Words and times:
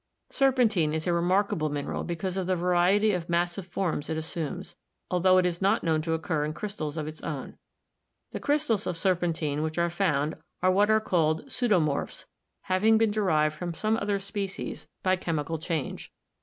Serpentine 0.31 0.95
is 0.95 1.05
a 1.05 1.13
remarkable 1.13 1.69
mineral 1.69 2.03
because 2.03 2.35
of 2.35 2.47
the 2.47 2.55
variety 2.55 3.11
of 3.11 3.29
massive 3.29 3.67
forms 3.67 4.09
it 4.09 4.17
assumes, 4.17 4.75
altho 5.11 5.37
it 5.37 5.45
is 5.45 5.61
not 5.61 5.83
known 5.83 6.01
to 6.01 6.13
occur 6.13 6.43
in 6.43 6.53
crystals 6.55 6.97
of 6.97 7.05
its 7.07 7.21
own. 7.21 7.55
The 8.31 8.39
c^stals 8.39 8.87
of 8.87 8.97
serpentine 8.97 9.61
which 9.61 9.77
are 9.77 9.91
found 9.91 10.37
are 10.63 10.71
what 10.71 10.89
are 10.89 10.99
called 11.01 11.45
pseudomorphs, 11.49 12.25
hav 12.61 12.83
ing 12.83 12.97
been 12.97 13.11
derived 13.11 13.53
from 13.55 13.75
some 13.75 13.95
other 13.97 14.17
species 14.17 14.87
by 15.03 15.17
chemical 15.17 15.57
DESCRIPTIVE 15.57 15.69
MINERALOGY 15.69 15.69
277 15.69 15.97
change. 16.09 16.13